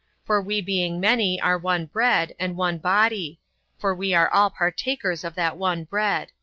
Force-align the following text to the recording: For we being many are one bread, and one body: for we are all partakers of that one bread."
For 0.25 0.41
we 0.41 0.61
being 0.61 0.99
many 0.99 1.39
are 1.39 1.59
one 1.59 1.85
bread, 1.85 2.33
and 2.39 2.57
one 2.57 2.79
body: 2.79 3.39
for 3.77 3.93
we 3.93 4.15
are 4.15 4.33
all 4.33 4.49
partakers 4.49 5.23
of 5.23 5.35
that 5.35 5.57
one 5.57 5.83
bread." 5.83 6.31